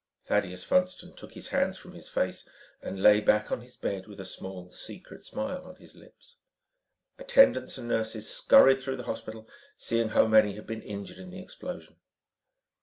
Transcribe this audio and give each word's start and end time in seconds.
Thaddeus 0.25 0.63
Funston 0.63 1.13
took 1.13 1.33
his 1.33 1.49
hands 1.49 1.77
from 1.77 1.93
his 1.93 2.09
face 2.09 2.49
and 2.81 3.03
lay 3.03 3.21
back 3.21 3.51
in 3.51 3.61
his 3.61 3.77
bed 3.77 4.07
with 4.07 4.19
a 4.19 4.25
small, 4.25 4.71
secret 4.71 5.23
smile 5.23 5.63
on 5.63 5.75
his 5.75 5.93
lips. 5.93 6.37
Attendants 7.19 7.77
and 7.77 7.89
nurses 7.89 8.27
scurried 8.27 8.81
through 8.81 8.95
the 8.97 9.03
hospital, 9.03 9.47
seeing 9.77 10.09
how 10.09 10.25
many 10.25 10.53
had 10.53 10.65
been 10.65 10.81
injured 10.81 11.19
in 11.19 11.29
the 11.29 11.39
explosion. 11.39 11.97